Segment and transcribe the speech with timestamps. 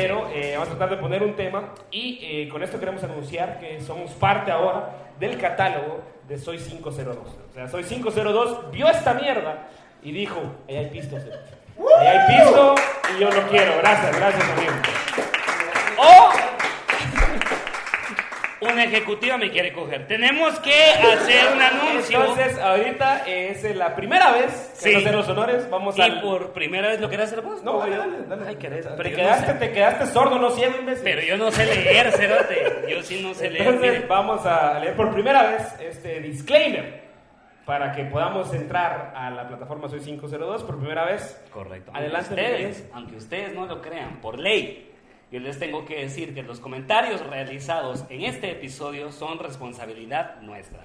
[0.00, 3.60] pero eh, vamos a tratar de poner un tema y eh, con esto queremos anunciar
[3.60, 7.16] que somos parte ahora del catálogo de Soy 502.
[7.16, 9.68] O sea, Soy 502 vio esta mierda
[10.02, 11.50] y dijo, ahí hay pisto, cerote.
[11.98, 12.74] ahí hay pisto
[13.14, 13.72] y yo lo quiero.
[13.78, 14.72] Gracias, gracias amigo.
[18.60, 20.06] Una ejecutiva me quiere coger.
[20.06, 22.20] Tenemos que hacer un anuncio.
[22.20, 24.94] Entonces, ahorita es la primera vez que Sí.
[24.96, 25.68] hacer los honores.
[25.70, 26.20] Vamos y a...
[26.20, 27.62] por primera vez lo querés hacer vos.
[27.62, 28.42] No, dale, dale, dale.
[28.48, 28.86] Ay, querés.
[28.86, 31.04] Te Pero yo, quedaste, no sé, te quedaste sordo, no ciego, imbécil.
[31.04, 32.84] pero yo no sé leer, cerote.
[32.88, 33.66] Yo sí no sé leer.
[33.66, 34.06] Entonces mire.
[34.06, 37.00] vamos a leer por primera vez este disclaimer
[37.64, 41.40] para que podamos entrar a la plataforma Soy 502 por primera vez.
[41.52, 41.92] Correcto.
[41.94, 44.89] Adelante, Aunque ustedes, aunque ustedes no lo crean, por ley,
[45.30, 50.80] yo les tengo que decir que los comentarios realizados en este episodio son responsabilidad nuestra.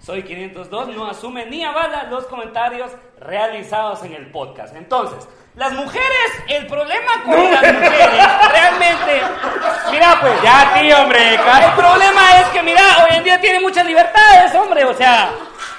[0.00, 4.76] Soy 502, no asume ni avala los comentarios realizados en el podcast.
[4.76, 9.20] Entonces, las mujeres, el problema con las mujeres, realmente,
[9.90, 13.84] mira pues, Ya, tío, hombre, el problema es que, mira, hoy en día tiene muchas
[13.84, 14.84] libertades, hombre.
[14.84, 15.30] O sea,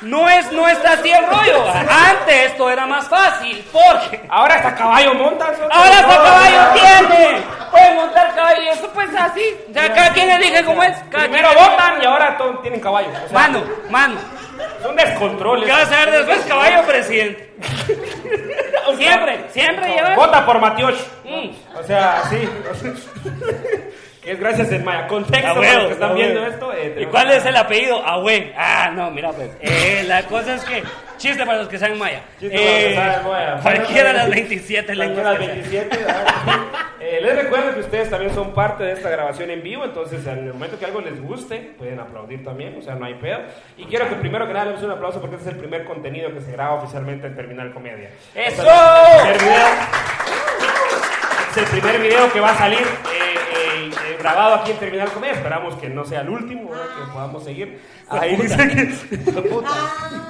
[0.01, 1.65] no es, no está así el rollo.
[1.69, 5.57] Antes esto era más fácil, porque Ahora hasta caballo montas.
[5.71, 7.58] ahora hasta caballo tiene.
[7.79, 9.41] Pueden montar caballo eso pues así.
[9.69, 10.95] O sea, cada quien elige cómo es.
[11.09, 13.09] Cada Primero quien- votan y ahora todos tienen caballo.
[13.09, 14.15] O sea, Mano, mano.
[14.81, 15.65] Son descontroles.
[15.65, 16.39] ¿Qué vas a ver después?
[16.45, 17.53] Caballo presidente.
[18.97, 20.15] Siempre, siempre lleva.
[20.15, 20.99] Vota por Matiosh.
[21.23, 21.49] Mm.
[21.77, 22.37] O sea, sí.
[24.25, 25.07] es gracias en Maya.
[25.07, 26.73] Contexto para los que están viendo esto.
[26.73, 28.05] eh, ¿Y cuál es el apellido?
[28.05, 28.53] Ahue.
[28.57, 29.49] Ah, no, mira pues.
[29.61, 30.83] Eh, la cosa es que.
[31.17, 32.21] Chiste para los que saben maya.
[32.39, 33.59] Chiste para los que Eh, saben maya.
[33.61, 35.39] Cualquiera de las 27 Cualquiera lenguas.
[35.39, 35.81] de las que sea.
[35.83, 35.97] 27.
[35.97, 36.25] ¿verdad?
[37.01, 40.37] Eh, les recuerdo que ustedes también son parte de esta grabación en vivo, entonces en
[40.39, 43.39] el momento que algo les guste, pueden aplaudir también, o sea, no hay pedo.
[43.77, 45.83] Y quiero que primero que nada les demos un aplauso porque este es el primer
[45.85, 48.09] contenido que se graba oficialmente en Terminal Comedia.
[48.35, 48.63] ¡Eso!
[48.63, 48.71] Este
[49.23, 49.67] es el primer video,
[51.51, 52.85] es el primer video que va a salir
[54.19, 55.33] grabado aquí en Terminal Comedia.
[55.33, 56.85] Esperamos que no sea el último, ¿verdad?
[56.85, 57.81] que podamos seguir.
[58.09, 58.93] Ahí dice que...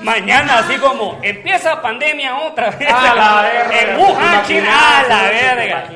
[0.02, 2.90] Mañana, así como empieza pandemia otra vez.
[2.92, 3.82] ¡A la verga!
[3.82, 5.90] En Wuhan, a la ¿Te verga.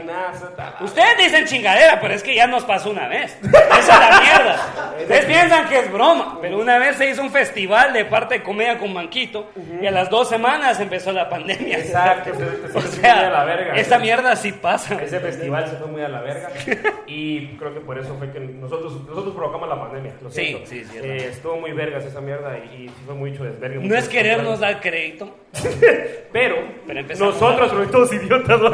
[0.82, 3.38] Ustedes dicen chingadera, pero es que ya nos pasó una vez.
[3.44, 4.94] Esa es la mierda.
[5.00, 8.44] Ustedes piensan que es broma, pero una vez se hizo un festival de parte de
[8.44, 9.52] comedia con Manquito
[9.82, 11.78] y a las dos semanas empezó la pandemia.
[11.78, 12.32] Exacto,
[12.76, 13.76] O sea, verga.
[13.76, 15.02] esa mierda sí pasa.
[15.02, 16.50] Ese festival se fue muy a la verga
[17.08, 20.14] y creo que por eso fue que nosotros, nosotros provocamos la pandemia.
[20.22, 20.66] Lo Sí, siento.
[20.66, 23.80] sí, sí, es Eh, estuvo muy vergas esa mierda y, y fue mucho desvergue.
[23.88, 25.30] No es querernos dar crédito.
[26.32, 26.56] Pero,
[26.88, 28.60] Pero nosotros somos todos idiotas.
[28.60, 28.72] ¿no?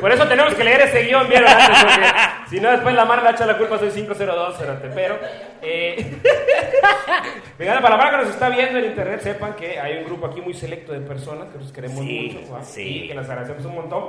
[0.00, 2.06] Por eso tenemos que leer ese guion bien antes, porque
[2.50, 4.88] si no después la Mara le echa la culpa, soy 502, cerote.
[4.94, 5.18] Pero,
[5.62, 6.04] eh,
[7.58, 10.40] para la Mara que nos está viendo en internet, sepan que hay un grupo aquí
[10.40, 12.62] muy selecto de personas que nos queremos Sí, mucho ¿va?
[12.62, 13.04] sí.
[13.04, 14.04] y que les agradecemos un montón.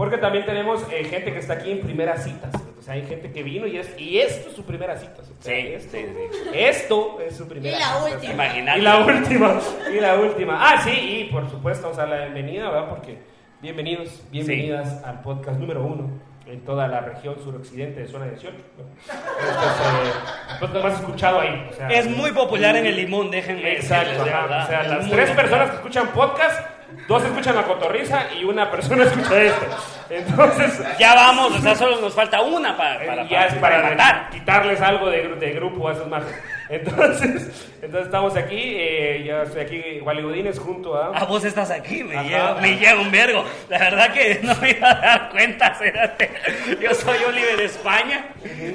[0.00, 2.50] Porque también tenemos eh, gente que está aquí en primeras citas.
[2.78, 5.20] O sea, hay gente que vino y, es, y esto es su primera cita.
[5.20, 6.48] o sea, Sí, esto, sí, sí.
[6.54, 8.04] esto es su primera Y la cita.
[8.14, 8.32] última.
[8.32, 8.78] Imagínate.
[8.78, 9.60] Y la última,
[9.94, 10.58] y la última.
[10.58, 12.88] Ah, sí, y por supuesto vamos a la bienvenida, ¿verdad?
[12.88, 13.18] Porque
[13.60, 16.08] bienvenidos, bienvenidas al podcast número uno
[16.46, 18.56] en toda la región suroccidente de zona 18.
[18.78, 18.84] ¿no?
[18.94, 21.68] Este es eh, más escuchado ahí.
[21.70, 24.98] o sea, Es muy popular en el limón, déjenme Exacto, decirles, o sea, Es las
[25.10, 25.36] tres popular.
[25.36, 26.79] personas que escuchan podcast,
[27.10, 29.66] dos escuchan la cotorriza y una persona escucha esto.
[30.08, 34.30] Entonces, Ya vamos, o sea, solo nos falta una para, para, ya es para, matar.
[34.30, 36.34] quitarles algo de, de grupo a esos martes.
[36.68, 41.10] Entonces, entonces estamos aquí, eh, yo estoy aquí, Wally Godínez, junto a...
[41.12, 42.28] Ah, vos estás aquí, me Ajá.
[42.28, 43.44] lleva, me un vergo.
[43.68, 46.30] La verdad que no me iba a dar cuenta, espérate.
[46.80, 48.28] Yo soy Oliver de España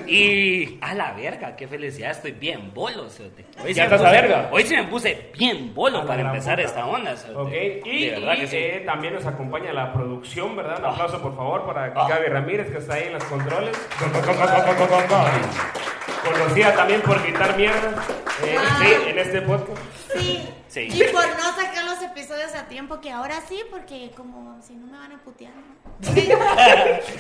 [0.05, 3.45] y a la verga, qué felicidad, estoy bien bolo, cerote.
[3.63, 4.49] Hoy ¿Ya estás a puse- verga?
[4.51, 6.67] Hoy sí me puse bien bolo A para empezar puta.
[6.67, 7.77] esta onda, cerote.
[7.79, 8.57] Ok, y, de verdad y, que sí.
[8.57, 10.79] eh, también nos acompaña la producción, ¿verdad?
[10.79, 10.89] Un Ah.
[10.89, 12.05] aplauso, por favor, para Ah.
[12.09, 13.77] Gaby Ramírez, que está ahí en los controles.
[16.25, 18.03] Conocida también por gritar mierda.
[18.43, 18.79] eh, Ah.
[18.81, 19.79] sí, en este podcast.
[20.15, 20.49] Sí.
[20.67, 20.81] Sí.
[20.91, 24.87] Y por no sacar los episodios a tiempo, que ahora sí, porque como si no
[24.87, 25.75] me van a putear, ¿no?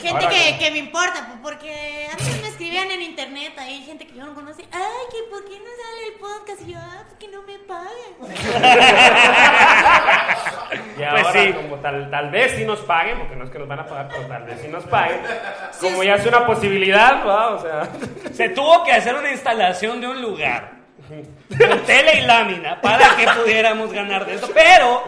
[0.01, 0.27] Gente
[0.59, 4.33] que, me importa, pues, porque antes me escribían en internet, ahí gente que yo no
[4.35, 7.57] conocí, ay, que por qué no sale el podcast, y yo, ah, porque no me
[7.59, 7.93] pagan.
[10.97, 11.53] Y Pues ahora, sí.
[11.53, 14.07] como tal, tal vez sí nos paguen, porque no es que nos van a pagar,
[14.09, 15.19] pero tal vez sí nos paguen.
[15.81, 17.53] Como ya es una posibilidad.
[17.53, 17.87] O sea,
[18.33, 20.71] Se tuvo que hacer una instalación de un lugar
[21.07, 25.03] con tele y lámina para que pudiéramos ganar de esto, pero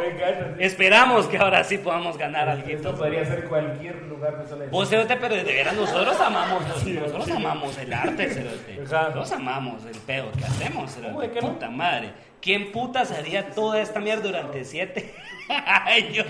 [0.60, 2.68] esperamos que ahora sí podamos ganar algo.
[2.68, 7.32] Esto podría ser cualquier lugar de de Vos, Cerote, pero de veras nosotros amamos, nosotros
[7.32, 8.76] amamos el arte, Cerote.
[8.78, 11.28] Nosotros amamos el pedo que hacemos, ¿Cómo Cerote.
[11.28, 11.54] de qué no?
[11.54, 12.12] Puta madre.
[12.42, 15.14] ¿Quién putas haría toda esta mierda durante siete
[15.50, 16.28] años?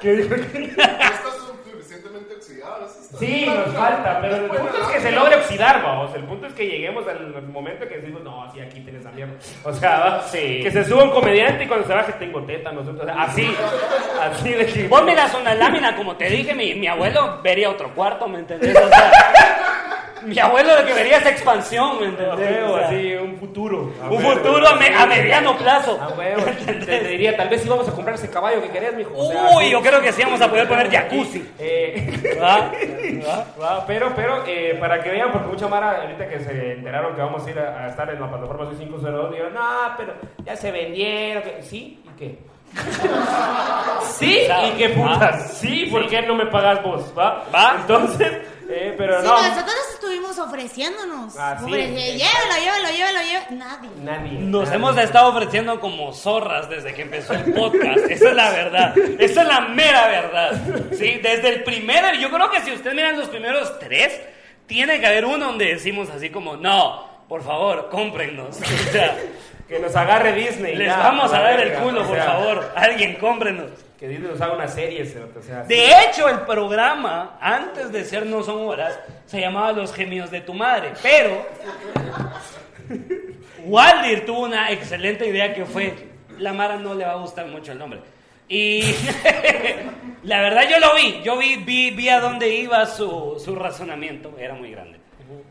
[0.00, 0.34] ¿Qué dijo?
[2.12, 2.84] Suficientemente oxidado.
[2.84, 6.14] eso Sí, nos falta, pero el punto es que se logre oxidar, vamos.
[6.14, 9.34] El punto es que lleguemos al momento que decimos, no, sí, aquí tienes la mierda.
[9.64, 10.60] O sea, Sí.
[10.62, 12.86] que se suba un comediante y cuando se baje tengo tétanos.
[12.86, 13.54] O sea, así,
[14.20, 14.88] así de que.
[14.88, 18.76] Vos miras una lámina, como te dije, mi, mi abuelo vería otro cuarto, ¿me entendés?
[18.76, 19.12] O sea,
[20.24, 22.38] mi abuelo lo que vería es expansión, ¿me entendés?
[22.38, 23.92] huevo, O sea, así, un futuro.
[24.02, 25.98] A un futuro a, me- a mediano plazo.
[26.00, 26.42] A huevo.
[26.66, 29.10] Te, te diría, tal vez sí vamos a comprar ese caballo que querés, mijo.
[29.16, 31.46] O sea, Uy, yo creo que sí vamos a poder poner jacuzzi.
[31.58, 32.72] Eh, ¿Va?
[33.62, 37.20] Va, pero, pero, eh, para que vean, porque mucha Mara, ahorita que se enteraron que
[37.22, 39.60] vamos a ir a, a estar en la plataforma Soy 502, dijeron, no,
[39.96, 40.14] pero
[40.44, 41.42] ya se vendieron.
[41.42, 41.62] que-".
[41.62, 42.02] ¿Sí?
[42.04, 42.38] ¿Y qué?
[44.18, 44.46] ¿Sí?
[44.66, 45.52] ¿Y qué putas?
[45.58, 45.88] ¿Sí?
[45.90, 47.12] ¿Por qué no me pagas vos?
[47.16, 47.44] ¿Va?
[47.54, 47.76] ¿Va?
[47.80, 48.32] Entonces,
[48.70, 49.34] eh, pero Sí, no.
[49.42, 49.74] nosotros
[50.12, 51.36] estuvimos ofreciéndonos.
[51.38, 51.64] Ah, sí.
[51.64, 53.64] Ofreci- llévelo, llévelo, llévelo, llévelo.
[53.64, 53.90] Nadie.
[54.02, 54.38] Nadie.
[54.40, 54.76] Nos nadie.
[54.76, 57.98] hemos estado ofreciendo como zorras desde que empezó el podcast.
[58.10, 58.98] Esa es la verdad.
[59.18, 60.52] Esa es la mera verdad.
[60.92, 62.14] Sí, desde el primero.
[62.18, 64.20] Yo creo que si ustedes miran los primeros tres,
[64.66, 68.58] tiene que haber uno donde decimos así como, no, por favor, cómprennos.
[68.88, 69.16] O sea,
[69.68, 70.76] Que nos agarre Disney.
[70.76, 72.72] les ya, vamos a dar el culo, por sea, favor.
[72.76, 73.70] Alguien, cómprenos.
[74.02, 75.62] Que Disney nos haga una serie, o sea.
[75.62, 80.40] De hecho, el programa, antes de ser No Son Horas, se llamaba Los Gemidos de
[80.40, 80.92] tu Madre.
[81.00, 81.46] Pero
[83.64, 85.94] Waldir tuvo una excelente idea que fue,
[86.36, 88.00] la Mara no le va a gustar mucho el nombre.
[88.48, 88.82] Y
[90.24, 94.34] la verdad yo lo vi, yo vi, vi, vi a dónde iba su, su razonamiento,
[94.36, 94.98] era muy grande.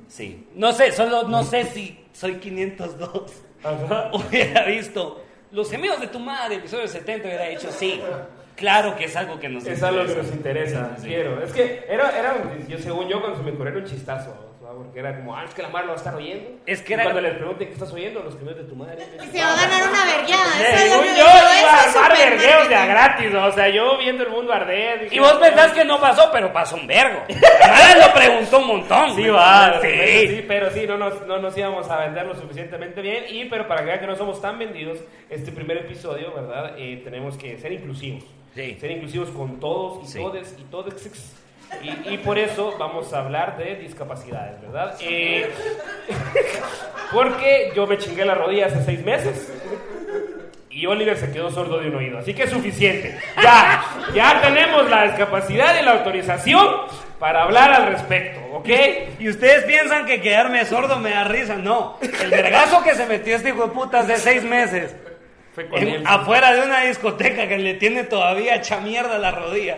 [0.09, 3.31] Sí, no sé, solo no sé si soy 502.
[3.63, 4.12] Ajá.
[4.12, 8.01] Hubiera visto Los Gemidos de tu Madre, episodio 70, hubiera dicho sí.
[8.62, 10.24] Claro que es algo que nos Es algo que interesa.
[10.24, 11.08] nos interesa, Sí.
[11.08, 11.44] quiero.
[11.44, 14.30] Es que era, era un- yo, según yo, cuando se me ocurrió era un chistazo,
[14.62, 14.78] ¿no?
[14.78, 16.50] porque era como, ah, es que la madre lo va a estar oyendo.
[16.66, 19.04] Es que Y era- cuando les pregunten qué estás oyendo, los primeros de tu madre.
[19.22, 20.78] Y se va a ganar una vergueada.
[20.78, 23.46] Según yo, iba a armar vergueos de a gratis, ¿no?
[23.48, 25.02] o sea, yo viendo el mundo arder.
[25.04, 27.22] dije, Y vos "No, pensás que no pasó, pero pasó un vergo.
[27.60, 29.13] La Mara lo preguntó un montón.
[29.16, 33.02] Sí, ¿me va, sí, pero sí, no nos, no nos íbamos a vender lo suficientemente
[33.02, 33.25] bien.
[33.28, 35.00] Y, pero para que vean que no somos tan vendidos,
[35.30, 36.75] este primer episodio, ¿verdad?
[36.78, 38.24] Eh, tenemos que ser inclusivos.
[38.56, 38.77] Sí.
[38.80, 40.19] Ser inclusivos con todos y Sí.
[40.19, 40.94] todes y todos.
[41.81, 44.98] Y, y por eso vamos a hablar de discapacidades, ¿verdad?
[45.00, 45.50] Eh,
[47.13, 49.51] porque yo me chingué la rodilla hace seis meses.
[50.69, 53.18] Y Oliver se quedó sordo de un oído, así que es suficiente.
[53.42, 53.83] Ya,
[54.13, 56.65] ya tenemos la discapacidad y la autorización
[57.19, 58.69] para hablar al respecto, ¿ok?
[59.19, 61.56] Y ustedes piensan que quedarme sordo me da risa.
[61.57, 61.98] No.
[62.01, 64.95] El vergazo que se metió este hijo de puta hace seis meses.
[65.53, 66.03] Fue con en- él.
[66.06, 69.77] afuera de una discoteca que le tiene todavía hecha mierda la rodilla.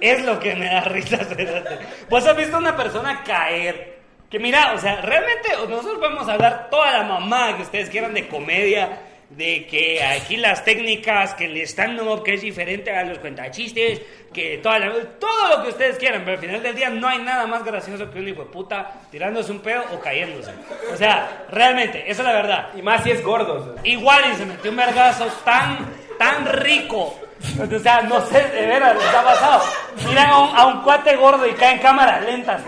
[0.00, 1.16] Es lo que me da risa.
[1.16, 1.78] espérate.
[2.08, 3.96] Vos has visto una persona caer.
[4.30, 8.26] Que mira, o sea, realmente nosotros podemos hablar toda la mamá que ustedes quieran de
[8.26, 8.98] comedia,
[9.30, 14.00] de que aquí las técnicas, que el stand-up que es diferente a los cuentachistes,
[14.32, 17.18] que toda la- todo lo que ustedes quieran, pero al final del día no hay
[17.18, 20.52] nada más gracioso que un hijo de puta tirándose un pedo o cayéndose.
[20.92, 22.68] O sea, realmente, esa es la verdad.
[22.76, 23.74] Y más si es gordo.
[23.82, 25.78] Igual y se metió un vergazo tan,
[26.18, 27.18] tan rico.
[27.58, 29.62] O sea, no sé, de veras, les ha pasado.
[30.06, 32.60] Miran a un, a un cuate gordo y caen cámaras lentas.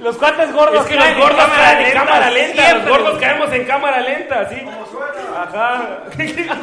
[0.00, 2.90] Los cuates gordos Es que caen los gordos en caen en cámara lenta, los siempre.
[2.90, 4.66] gordos caemos en cámara lenta, ¿sí?
[5.36, 5.82] Ajá.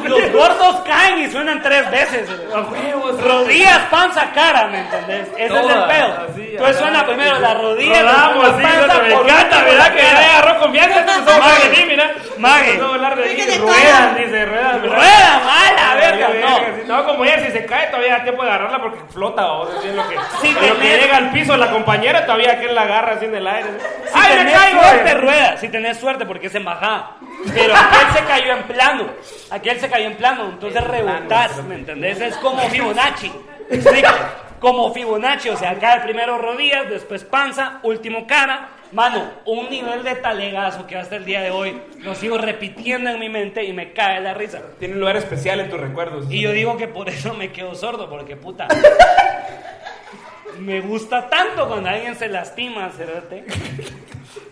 [0.04, 2.28] Los gordos caen y suenan tres veces.
[2.54, 3.22] A huevos.
[3.22, 5.28] Rodillas, panza, cara, ¿me entendés?
[5.36, 6.26] Ese es el pedo.
[6.30, 9.94] así, Entonces suena primero la rodilla, Rodamos, sí, la panza, me por encanta, último ¿verdad?
[9.94, 12.14] Que ya agarró confianza, entonces mira.
[12.38, 12.80] Mague.
[12.80, 14.82] A hablar de Es se Ruedan, dice, ruedan.
[14.82, 14.96] ¿verdad?
[14.96, 16.96] Rueda, mala, verga, no.
[16.96, 19.90] No, como ella, si se cae, todavía da tiempo de agarrarla porque flota, o sea,
[19.90, 22.74] en lo que, Sí, en lo que llega al piso la compañera, todavía que él
[22.74, 23.68] la agarra así en el aire.
[24.06, 24.80] Si ¡Ay, me caigo!
[24.82, 25.56] suerte, rueda.
[25.58, 27.16] Si tenés suerte, porque es en bajada.
[27.54, 29.06] Pero aquel se cayó en plano.
[29.50, 30.44] Aquel se cayó en plano.
[30.50, 32.20] Entonces rebotás, ¿me entendés?
[32.20, 33.32] Es como Fibonacci.
[33.70, 34.08] ¿Me explico?
[34.60, 35.48] Como Fibonacci.
[35.50, 38.68] O sea, cae primero rodillas, después panza, último cara.
[38.94, 43.18] Mano, un nivel de talegazo que hasta el día de hoy lo sigo repitiendo en
[43.18, 44.62] mi mente y me cae la risa.
[44.78, 46.30] Tiene un lugar especial en tus recuerdos.
[46.30, 48.68] Y yo digo que por eso me quedo sordo, porque puta.
[50.60, 53.44] Me gusta tanto cuando alguien se lastima, cerote.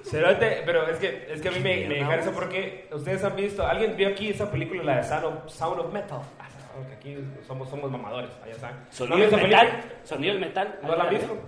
[0.03, 3.37] Cerote, pero es que, es que a mí me, me deja eso porque ustedes han
[3.37, 6.19] visto, alguien vio aquí esa película, la de Sound of, Sound of Metal.
[6.41, 8.77] Ah, aunque aquí somos, somos mamadores, allá saben.
[8.77, 9.85] ¿No Sonido del esa metal.
[10.03, 10.79] Sonido del metal.
[10.83, 11.39] ¿No la han visto?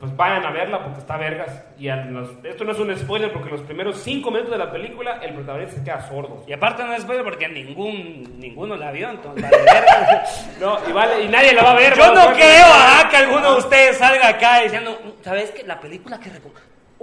[0.00, 1.62] Pues vayan a verla porque está vergas.
[1.78, 5.18] Y los- esto no es un spoiler porque los primeros cinco minutos de la película
[5.20, 6.42] el protagonista se queda sordo.
[6.46, 10.20] Y aparte no es spoiler porque ningún, ninguno la vio, entonces vale.
[10.58, 11.94] No, y, vale, y nadie la va a ver.
[11.94, 15.64] Yo no creo ajá, que alguno de ustedes salga acá diciendo, ¿sabes qué?
[15.64, 16.30] La película que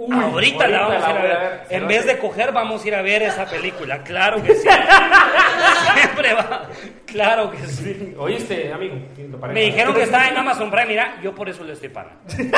[0.00, 1.38] Uy, ahorita, la vamos a ir a ver.
[1.38, 1.60] ver.
[1.70, 4.02] En vez de coger, vamos a ir a ver esa película.
[4.04, 4.68] Claro que sí.
[6.00, 6.68] Siempre va.
[7.06, 8.14] Claro que sí.
[8.18, 8.96] ¿Oíste, amigo?
[9.52, 12.20] Me dijeron que estaba en Amazon Prime, mira, yo por eso le estoy pagando.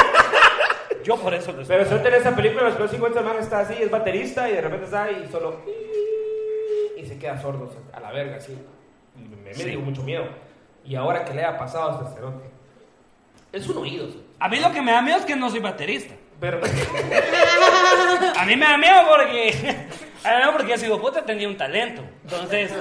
[1.02, 3.60] Yo por eso le estoy Pero suerte en esa película, los primeros 50 semanas está
[3.60, 5.62] así, es baterista y de repente está ahí y solo.
[6.98, 8.54] Y se queda sordo, o sea, a la verga, así.
[9.16, 9.64] Me, me Sí.
[9.64, 10.26] dio mucho miedo.
[10.84, 12.44] Y ahora que le ha pasado a este cerote,
[13.50, 15.48] es un oído, o sea, A mí lo que me da miedo es que no
[15.48, 16.14] soy baterista.
[16.38, 16.60] pero.
[18.38, 19.86] A mí me da miedo porque.
[20.22, 22.02] A mí me da miedo porque ese hijo de puta tenía un talento.
[22.24, 22.72] Entonces,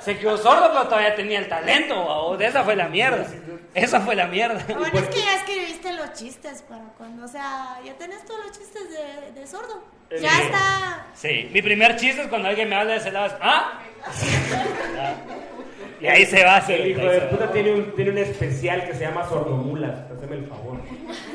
[0.00, 1.94] se quedó sordo, pero todavía tenía el talento.
[1.94, 2.40] babos.
[2.40, 3.26] Esa fue la mierda.
[3.74, 4.64] Esa fue la mierda.
[4.68, 8.46] Lo bueno es que ya escribiste los chistes para cuando, o sea, ya tenés todos
[8.46, 9.84] los chistes de, de sordo.
[10.08, 11.06] El Ya está.
[11.14, 13.26] Sí, mi primer chiste es cuando alguien me habla de ese lado.
[13.26, 13.80] es, ¿Ah?
[16.00, 16.58] Y ahí se va.
[16.58, 19.94] El ahí hijo se de puta tiene un, tiene un especial que se llama Sordomulas.
[20.10, 20.76] Hazme el favor.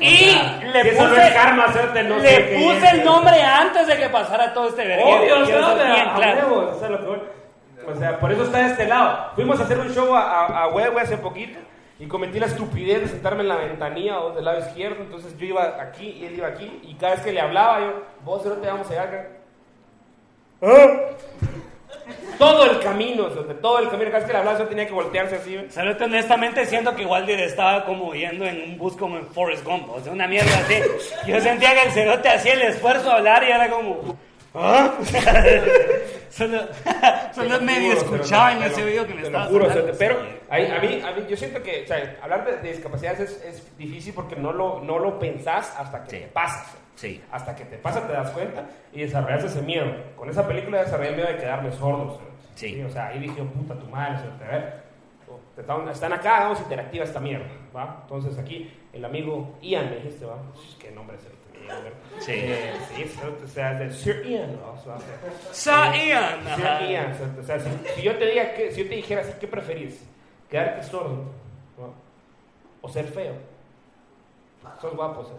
[0.00, 0.34] Y si
[0.72, 2.92] le eso no puse, es karma, no le puse es.
[2.94, 5.08] el nombre antes de que pasara todo este verguero.
[5.20, 6.46] Obvio, Quiero no, ser pero bien a claro.
[6.48, 7.42] huevo, o sea, lo
[7.84, 9.30] o sea, por eso está de este lado.
[9.34, 11.58] Fuimos a hacer un show a, a, a huevo hace poquito
[11.98, 15.02] y cometí la estupidez de sentarme en la ventanilla o del lado izquierdo.
[15.02, 18.02] Entonces yo iba aquí y él iba aquí y cada vez que le hablaba yo,
[18.24, 19.28] vos no te vamos a llegar acá.
[20.62, 20.96] ¿Ah?
[22.38, 25.56] Todo el camino, todo el camino, vez que hablaba yo tenía que voltearse así.
[25.56, 25.70] ¿ve?
[25.70, 29.90] Salud, honestamente siento que Waldir estaba como yendo en un bus como en Forrest Gump,
[29.90, 30.74] o sea, una mierda así.
[31.26, 34.18] Yo sentía que el cerote hacía el esfuerzo de hablar y era como...
[34.54, 34.92] ¿Ah?
[36.32, 36.58] solo
[37.34, 39.70] solo Te lo medio juro, escuchaba en ese te video que me te estaba juro,
[39.70, 39.92] hablando.
[39.98, 40.16] Pero
[40.50, 43.44] ahí- a, mí, a mí yo siento que o sea, hablar de, de discapacidades es,
[43.44, 46.16] es difícil porque no lo, no lo pensás hasta que Sí.
[46.18, 46.66] te pasa.
[46.94, 47.22] Sí.
[47.32, 49.86] Hasta que te pasa te das cuenta y desarrollas ese miedo.
[50.16, 52.20] Con esa película desarrollé el miedo de quedarme sordo.
[52.54, 52.82] Sí.
[52.82, 54.82] O sea, ahí dije, puta tu madre, a ver.
[55.54, 58.00] te Están, están acá, hagamos interactiva esta mierda, ¿va?
[58.02, 60.36] Entonces aquí el amigo Ian me dijiste, ¿va?
[60.78, 61.32] Qué nombre es el
[62.20, 62.32] Sí.
[62.34, 63.10] Eh, sí,
[63.44, 64.72] o sea, de Sir Ian, ¿no?
[64.72, 64.96] O sea,
[65.52, 66.82] Sa Ian, ajá.
[66.84, 69.48] Ian, o sea, si, si yo te diga que, si yo te dijera así, ¿qué
[69.48, 70.00] preferís?
[70.50, 71.24] ¿Quedarte sordo?
[71.78, 71.94] ¿no?
[72.82, 73.34] ¿O ser feo?
[74.80, 75.32] Sos guapo, ¿sí?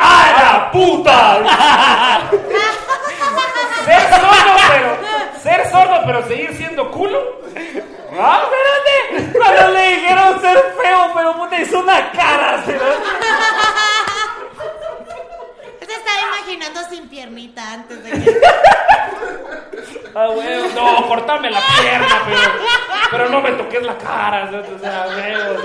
[0.00, 1.38] ¡Ah, la puta!
[3.84, 4.96] ser sordo, pero
[5.42, 7.40] ser sordo, pero seguir siendo culo.
[8.18, 8.42] ¿Ah?
[8.44, 13.08] Espérate, cuando le dijeron ser feo, pero puta hizo una cara, cerote.
[15.80, 18.40] Se estaba imaginando sin piernita antes de que.
[20.14, 20.28] Ah,
[21.00, 22.40] no, cortame la pierna, pero,
[23.10, 25.60] pero no me toques la cara, o sea, huevo.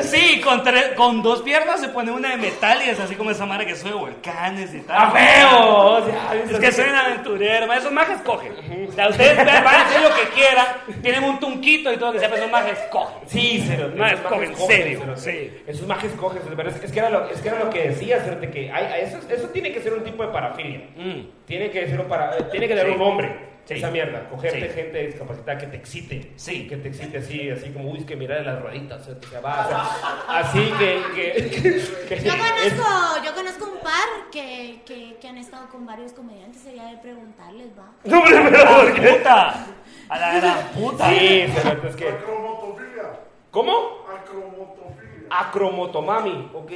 [0.00, 3.30] Sí, con, tres- con dos piernas se pone una de metal y es así como
[3.30, 4.96] esa madre que sube volcanes y tal.
[4.96, 5.76] ¡A huevo!
[5.96, 8.52] O sea, Es que soy un aventurero, ma, esos majes cogen.
[8.88, 10.66] O sea, ustedes van a hacer lo que quieran,
[11.02, 13.18] tienen un tunquito y todo lo que sea, pero esos majes cogen.
[13.28, 13.90] Sí, cero.
[13.94, 15.52] No, esos es cogen, majes serio, sí.
[15.66, 18.18] Esos majes cogen, pero es, es que era lo, es que era lo que decía,
[18.52, 20.80] que hay, eso, eso tiene que ser un tipo de parafilia.
[20.96, 21.20] Mm.
[21.46, 22.92] Tiene que ser un para, eh, tiene que tener Sí.
[22.92, 23.53] un nombre.
[23.66, 23.74] Sí.
[23.74, 24.74] Esa mierda, cogerte Sí.
[24.74, 26.32] gente discapacitada que te excite.
[26.36, 26.68] Sí.
[26.68, 29.08] Que te excite así, así como, uy, es que mira las rueditas.
[29.08, 29.88] O sea, va, o sea,
[30.40, 31.02] así que.
[31.14, 31.50] que,
[32.08, 36.12] que- Yo es- conozco, yo conozco un par que, que, que han estado con varios
[36.12, 36.60] comediantes.
[36.60, 37.90] Sería de preguntarles, va.
[38.04, 39.66] No, pero- pero- ¡A la puta!
[40.10, 41.08] ¡A la gran puta!
[41.08, 41.40] Sí,
[41.88, 42.08] es que.
[42.08, 43.02] Acromotofilia.
[43.50, 44.04] ¿Cómo?
[44.14, 45.28] Acromotofilia.
[45.30, 46.70] Acromotomami, ok.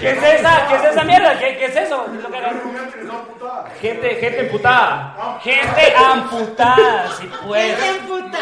[0.00, 0.66] ¿Qué es esa?
[0.68, 1.38] ¿Qué es esa mierda?
[1.38, 2.06] ¿Qué, qué es eso?
[2.16, 2.58] Es lo que hagan.
[2.60, 3.64] Tengo gente está amputada.
[3.80, 5.38] Gente, gente emputada.
[5.42, 7.76] Gente amputada, si puedes.
[7.78, 8.38] ¡Qué puta!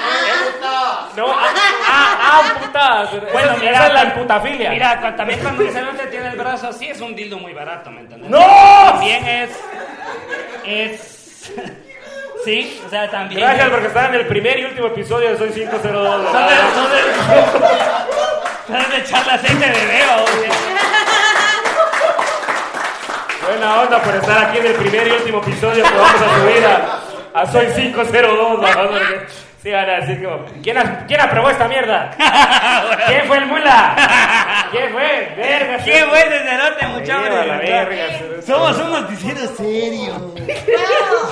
[1.16, 1.44] No, a,
[1.90, 3.10] a- amputada.
[3.32, 4.70] Bueno, esa, mira, esa es la imputafilia.
[4.70, 8.00] Mira, también cuando un cerote tiene el brazo así es un dildo muy barato, ¿me
[8.00, 8.30] entiendes?
[8.30, 8.38] ¡No!
[8.90, 9.50] También es.
[10.64, 11.52] Es.
[12.44, 13.40] Sí, o sea, también.
[13.40, 16.30] Gracias porque están en el primer y último episodio de Soy 502.
[16.30, 16.90] Son de, son
[18.90, 20.02] de, son de de bebé,
[23.46, 26.64] Buena onda por estar aquí en el primer y último episodio que vamos a subir
[26.66, 28.60] a, a Soy 502.
[28.60, 28.88] ¿verdad?
[28.90, 29.26] Porque
[29.62, 32.10] Sí, van a decir como, ¿quién, ha- ¿quién aprobó esta mierda?
[33.06, 34.68] ¿Quién fue el mula?
[34.70, 35.32] ¿Quién fue?
[35.38, 35.82] Verga.
[35.82, 38.44] ¡Qué buen cerote, Lleva la muchachos!
[38.44, 40.12] Somos un noticiero serio.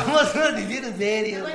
[0.05, 1.47] Somos un noticiero serio.
[1.47, 1.53] Eh,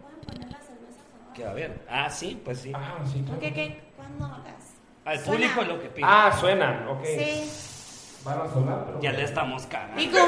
[0.00, 1.34] ¿pueden poner las cervezas abajo?
[1.34, 1.80] ¿Qué va a ver?
[1.90, 2.72] Ah, sí, pues sí.
[2.74, 3.40] Ah, sí, claro.
[3.40, 3.80] ¿Qué, qué?
[3.96, 4.74] ¿Cuándo las?
[5.04, 5.46] Al Suena.
[5.54, 6.06] público lo que pide.
[6.08, 7.04] Ah, suenan, ok.
[7.04, 7.50] Sí.
[8.24, 9.00] Van a sonar, pero...
[9.00, 10.00] Ya le estamos cagando.
[10.00, 10.26] Y como.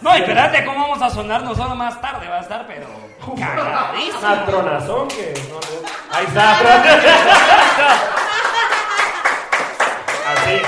[0.00, 2.28] No, espérate, ¿cómo vamos a sonar nosotros más tarde?
[2.28, 2.86] Va a estar, pero.
[3.36, 4.18] Cagadísimo.
[4.20, 5.34] Una tronazón que...
[5.48, 5.60] no, no.
[6.12, 6.52] Ahí está.
[10.32, 10.58] Así.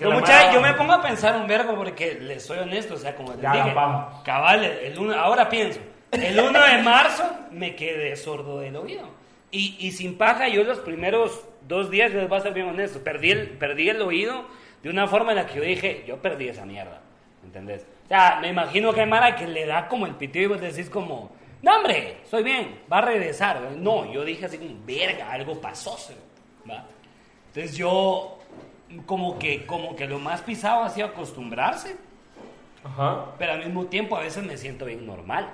[0.00, 3.14] La mucha, yo me pongo a pensar un vergo porque les soy honesto, o sea,
[3.16, 4.22] como les Ya, dije, vamos.
[4.22, 5.80] cabal, el, el uno- ahora pienso,
[6.12, 9.08] el 1 de marzo me quedé sordo del oído.
[9.50, 13.02] Y, y sin paja, yo los primeros dos días, les voy a ser bien honesto,
[13.02, 14.44] perdí el, perdí el oído
[14.84, 17.00] de una forma en la que yo dije, yo perdí esa mierda.
[17.44, 17.86] ¿entendés?
[18.04, 20.60] O sea, me imagino que hay Mara que le da como el pitido y vos
[20.60, 21.30] decís como,
[21.62, 23.60] no hombre, estoy bien, va a regresar.
[23.76, 26.24] No, yo dije así como, verga, algo pasó, cerote",
[26.68, 26.84] ¿va?
[27.48, 28.38] Entonces yo
[29.06, 31.96] como que, como que lo más pisado ha sido acostumbrarse,
[32.82, 33.26] Ajá.
[33.38, 35.48] pero al mismo tiempo a veces me siento bien normal.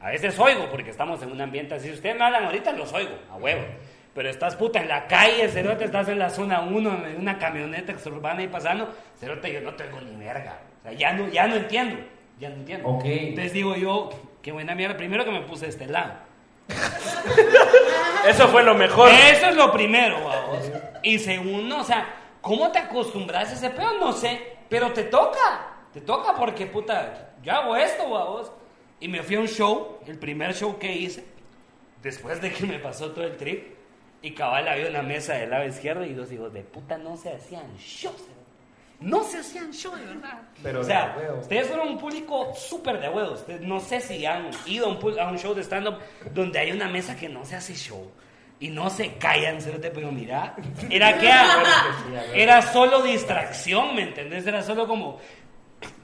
[0.00, 1.90] A veces oigo, porque estamos en un ambiente así.
[1.90, 3.62] Ustedes me hablan ahorita, los oigo, a huevo.
[4.18, 7.92] Pero estás puta en la calle, cerote, estás en la zona 1, en una camioneta
[7.92, 10.58] exurbana y pasando, cerote, yo no tengo ni verga.
[10.80, 12.00] O sea, ya no, ya no entiendo,
[12.40, 12.88] ya no entiendo.
[12.88, 13.04] Ok.
[13.04, 14.10] Entonces digo yo,
[14.42, 14.96] qué buena mierda.
[14.96, 16.14] Primero que me puse de este lado.
[18.28, 19.08] Eso fue lo mejor.
[19.08, 20.68] Eso es lo primero, vamos.
[21.04, 24.00] Y segundo, o sea, ¿cómo te acostumbras a ese pedo?
[24.00, 25.76] No sé, pero te toca.
[25.92, 28.50] Te toca porque, puta, yo hago esto, vamos.
[28.98, 31.24] Y me fui a un show, el primer show que hice,
[32.02, 33.77] después de que me pasó todo el trip.
[34.22, 37.32] Y cabal había una mesa del lado izquierdo y dos hijos de puta no se
[37.32, 38.20] hacían shows.
[38.22, 38.34] ¿eh?
[39.00, 40.40] No se hacían show, de verdad.
[40.60, 43.40] Pero o sea, ustedes fueron un público súper de huevos.
[43.40, 45.98] Ustedes no sé si han ido a un, pu- a un show de stand-up
[46.34, 48.10] donde hay una mesa que no se hace show.
[48.60, 50.56] Y no se callan, cerote, pero mira,
[50.90, 51.30] era que
[52.42, 54.44] era solo distracción, ¿me entendés?
[54.48, 55.20] Era solo como,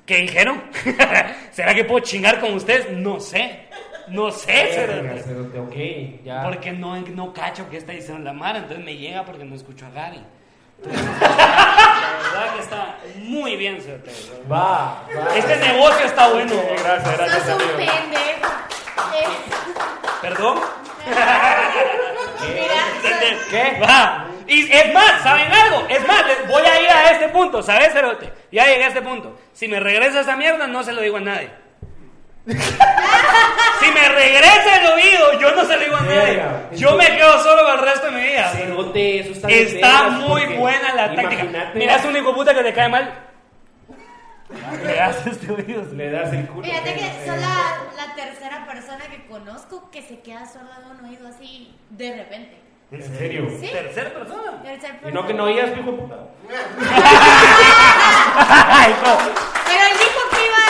[0.07, 0.63] ¿qué dijeron?
[1.51, 2.93] ¿Será que puedo chingar con ustedes?
[2.93, 3.64] No sé,
[4.09, 5.23] no sé, cerote.
[5.23, 6.43] cerote, ok, ya.
[6.45, 9.87] Porque no, no cacho qué está diciendo la Mara, entonces me llega porque no escucho
[9.87, 10.23] a Gary.
[10.83, 14.11] Entonces, la verdad que está muy bien, cerote.
[14.51, 15.37] Va, va.
[15.37, 16.53] Este negocio está bueno.
[16.83, 17.43] Gracias, gracias.
[17.45, 18.53] Sos un pendejo.
[20.21, 20.59] ¿Perdón?
[21.07, 23.81] mira, sos- ¿Qué?
[23.81, 24.27] Va.
[24.47, 25.87] Y es más, ¿saben algo?
[25.89, 28.31] Es más, les voy a ir a este punto, ¿sabes, Cerote?
[28.53, 29.39] Ya llegué a este punto.
[29.55, 31.51] Si me regresa esa mierda, no se lo digo a nadie.
[32.47, 36.43] Si me regresa el oído, yo no se lo digo a nadie.
[36.73, 38.49] Yo me quedo solo para el resto de mi vida.
[38.51, 41.33] Cerote, eso está Está muy porque buena la táctica.
[41.35, 43.13] imagínate, Mira, es un hijo puta que te cae mal.
[44.85, 45.85] Le das este oído.
[45.95, 46.65] Le das el culo.
[46.65, 51.05] Fíjate que eh, la, la tercera persona que conozco que se queda sorda de un
[51.07, 52.61] oído así de repente.
[52.93, 53.49] ¿En serio?
[53.59, 53.69] Sí.
[53.73, 54.63] Tercera persona.
[54.63, 55.39] Tercer Y no que persona.
[55.39, 56.17] no oías, hijo de puta.
[58.69, 59.17] Ay, no.
[59.67, 60.63] Pero él dijo que iba.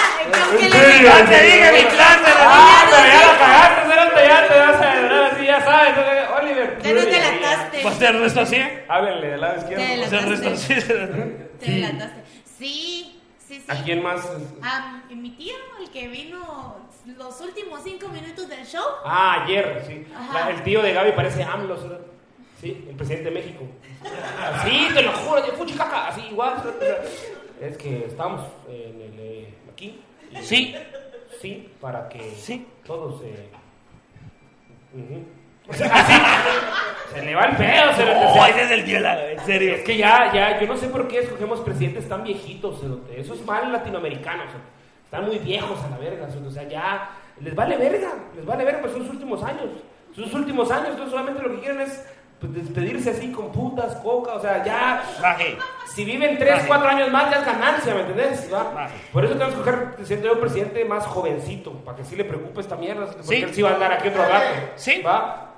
[0.56, 1.04] Que aunque ¿En le?
[1.04, 4.58] Ya te dije mi plan de la Ah, pero ya la cagaste, Cerote, ya te
[4.58, 5.94] vas a así ya sabes.
[6.42, 6.78] Oliver.
[6.82, 7.82] Ya no te delataste.
[7.84, 8.56] ¿Vas a hacer esto así?
[8.88, 9.84] Háblenle del lado izquierdo.
[9.84, 10.74] Te ¿Vas a hacer esto así?
[11.60, 12.20] Te delataste.
[12.58, 13.64] Sí, sí, sí.
[13.68, 14.20] ¿A quién más?
[14.62, 16.76] A mi tío, el que vino
[17.18, 18.84] los últimos cinco minutos del show.
[19.04, 20.06] Ah, ayer, sí.
[20.32, 22.04] La- el tío de Gaby parece AMLO, Cerote.
[22.60, 23.64] Sí, el presidente de México.
[24.54, 26.54] Así, te lo juro, de fuchicaca, así igual.
[27.60, 30.00] Es que estamos en el, eh, aquí.
[30.42, 30.74] Sí.
[31.40, 32.66] Sí, para que Sí.
[32.86, 33.20] todos
[34.92, 35.24] ujú.
[35.66, 36.12] O sea, así,
[37.14, 39.74] se le va el pedo, se le Oh, ese es el en serio.
[39.76, 43.18] Es que ya, ya, yo no sé por qué escogemos presidentes tan viejitos, cerote.
[43.18, 44.42] Eso es mal latinoamericano.
[45.04, 46.28] Están muy viejos a la verga.
[46.46, 49.70] O sea, ya les vale verga, les vale verga, pues son sus últimos años.
[50.14, 52.06] Sus últimos años, entonces solamente lo que quieren es
[52.40, 55.02] despedirse así con putas, coca, o sea, ya.
[55.20, 55.56] Baje.
[55.94, 56.66] Si viven 3, Baje.
[56.68, 58.50] 4 años más, ya es ganancia, ¿me entendés?
[59.12, 62.24] Por eso tenemos que escoger, siento yo, un presidente más jovencito, para que sí le
[62.24, 63.34] preocupe esta mierda, porque Sí.
[63.42, 64.46] él sí va a andar aquí otro rato.
[64.76, 65.00] Sí.
[65.02, 65.50] ¿Va?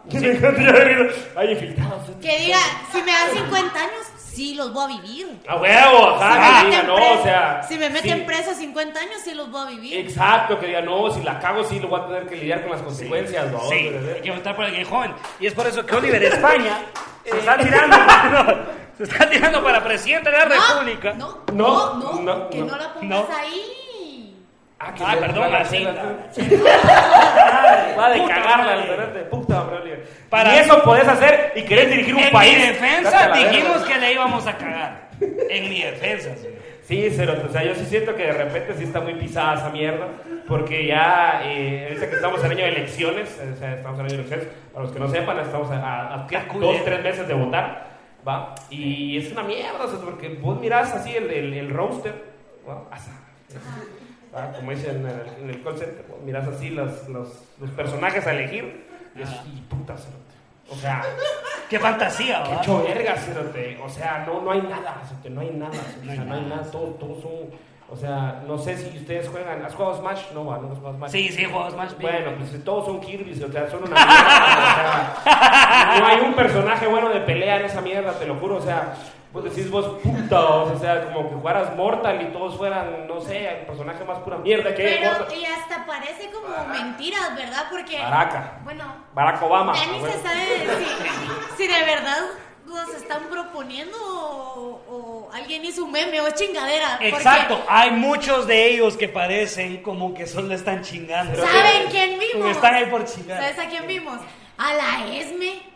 [1.36, 2.10] Hay infiltrados.
[2.22, 2.58] Que diga,
[2.92, 5.40] si me dan 50 años, sí los voy a vivir.
[5.48, 7.62] A huevo, ajá, si, que me diga, meten no, o sea.
[7.66, 9.96] si me meten sí, preso 50 años, sí los voy a vivir.
[9.98, 12.70] Exacto, que diga, no, si la cago, sí lo voy a tener que lidiar con
[12.72, 13.60] las consecuencias, ¿no?
[13.68, 13.74] Sí,
[14.14, 15.14] hay que votar por alguien joven.
[15.40, 16.78] Y es por eso que Oliver España
[17.24, 17.96] se está tirando,
[18.98, 21.12] se está tirando para presidente de la República.
[21.14, 22.66] No, No, no, no, no, que no.
[22.66, 23.36] no, la pongas No.
[23.36, 23.62] ahí.
[24.78, 25.94] Ah, que Ah, perdón, la- Marcela.
[27.98, 29.66] Va de cagarla, cerote, puta.
[30.28, 32.52] Para- y eso podés hacer y querés dirigir un en país.
[32.56, 35.08] mi Date defensa dijimos que le íbamos a cagar.
[35.48, 36.48] En mi defensa, sí.
[36.82, 39.70] Sí, cerote, o sea, yo sí siento que de repente sí está muy pisada esa
[39.70, 40.06] mierda,
[40.46, 44.14] porque ya, eh, ahorita que estamos en año de elecciones, o sea, estamos en año
[44.14, 46.26] de elecciones, para los que no sepan, estamos a, a- a
[46.60, 47.86] dos, tres meses de votar,
[48.28, 48.54] ¿va?
[48.70, 52.12] Y es una mierda, o sea, porque vos mirás así el, el, el roster,
[52.68, 52.82] ¿va?
[52.92, 53.10] Asa,
[54.36, 54.52] ¿va?
[54.52, 57.28] como dicen en el, en el call center, vos mirás así los, los,
[57.60, 59.94] los personajes a elegir, y es, y puta.
[60.68, 61.02] O sea,
[61.70, 62.62] Qué fantasía, Qué ¿verdad?
[62.62, 63.14] hecho verga.
[63.84, 65.72] O sea, no, no hay nada, cerote, no hay nada.
[65.72, 66.70] cerote, No hay o sea, no hay nada.
[66.70, 67.32] todos, todos son.
[67.88, 69.64] O sea, no sé si ustedes juegan.
[69.64, 70.32] ¿Has jugado Smash?
[70.34, 71.10] No, no has jugado Smash.
[71.12, 72.12] Sí, sí, juegos más bien.
[72.12, 75.14] Bueno, pues todos son Kirby, o sea, son una mierda.
[75.20, 78.56] o sea, no hay un personaje bueno de pelea en esa mierda, te lo juro.
[78.56, 78.94] O sea,
[79.36, 83.48] vos decís vos puta, o sea, como que jugaras Mortal y todos fueran, no sé,
[83.60, 84.82] el personaje más pura mierda que.
[84.82, 85.38] Pero, Mortal.
[85.38, 87.66] y hasta parece como mentiras, ¿verdad?
[87.70, 87.98] Porque.
[87.98, 88.60] Baraca.
[88.64, 88.84] Bueno.
[89.14, 89.74] Barack Obama.
[89.74, 90.14] Ya ni bueno.
[90.14, 90.44] se sabe
[90.78, 92.22] si, si de verdad
[92.64, 96.92] nos están proponiendo o, o alguien hizo un meme o chingadera.
[96.92, 101.44] Porque Exacto, hay muchos de ellos que parecen como que solo están chingando.
[101.46, 102.50] ¿Saben quién Como vimos?
[102.56, 103.38] están ahí por chingar.
[103.38, 104.18] ¿Sabes a quién vimos?
[104.56, 105.75] A la Esme.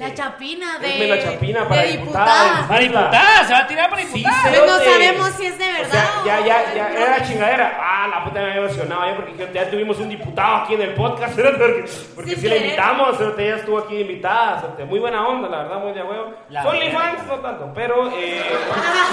[0.00, 0.94] La Chapina de.
[0.94, 2.66] Esme la Chapina para de diputada.
[2.66, 4.42] Para diputada, se va a tirar para Sí, diputada.
[4.48, 5.90] Pues no sabemos si es de O verdad.
[5.90, 7.78] sea, ya, ya, ya, era chingadera.
[7.78, 10.94] Ah, la puta me había emocionado yo porque ya tuvimos un diputado aquí en el
[10.94, 11.38] podcast,
[12.14, 16.02] porque, sí la invitamos, ella estuvo aquí invitada, muy buena onda, la verdad, muy de
[16.02, 16.32] huevo.
[16.48, 16.98] La Son verdad.
[16.98, 18.42] fans, no tanto, pero eh,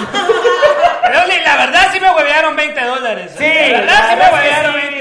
[1.02, 3.34] Pero la verdad sí me huevearon 20 dólares.
[3.36, 4.97] sí, la verdad sí me es que huevearon sí, 20 dije,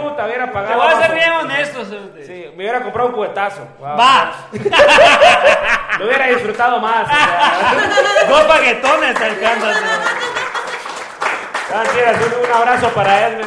[0.00, 0.82] puta, hubiera Te pagado.
[0.82, 1.84] voy a ser bien honesto.
[1.84, 2.26] cerote.
[2.26, 3.66] Sí, me hubiera comprado un cubetazo.
[3.78, 3.96] Wow.
[3.98, 4.32] Va,
[5.98, 7.06] Lo hubiera disfrutado más.
[7.06, 8.26] o sea.
[8.28, 9.74] dos baguetones te alcanzan.
[11.74, 13.42] hacer un abrazo para él.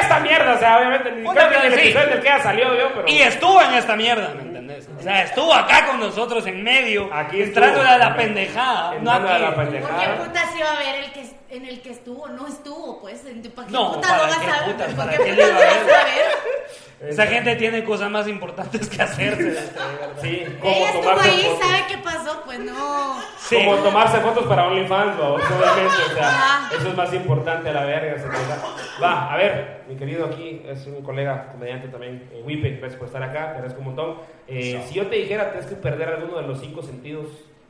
[0.00, 1.80] Esta mierda, o sea, obviamente, ni creo que en el sí.
[1.80, 3.04] episodio del que ya salió yo, pero.
[3.08, 4.88] Y estuvo en esta mierda, ¿me entendés?
[4.98, 7.94] O sea, estuvo acá con nosotros en medio, Aquí entrándole estuvo.
[8.04, 8.90] a la pendejada.
[8.92, 9.42] No Entrando a aquí.
[9.42, 10.00] la ¿Por pendejada.
[10.04, 12.28] qué puta se iba a ver el que, en el que estuvo?
[12.28, 13.20] No estuvo, pues.
[13.54, 14.72] ¿Para qué No, puta ¿para lo vas qué a ver?
[14.72, 14.86] putas?
[14.94, 16.89] ¿Por ¿Para qué qué puta lo vas a ver?
[17.00, 19.70] Esa gente tiene cosas más importantes que hacerse.
[20.20, 21.66] Sí, como Ella estuvo tomarse ahí, fotos.
[21.66, 22.42] ¿sabe qué pasó?
[22.44, 23.20] Pues no.
[23.38, 23.56] Sí.
[23.56, 25.34] Como tomarse fotos para OnlyFans, ¿no?
[25.34, 28.18] obviamente, o sea, eso es más importante a la verga.
[28.18, 29.02] se.
[29.02, 33.06] Va, a ver, mi querido aquí es un colega comediante también, eh, Wipe, gracias por
[33.06, 34.16] estar acá, te agradezco un montón.
[34.46, 37.28] Eh, si yo te dijera tienes que perder alguno de los cinco sentidos,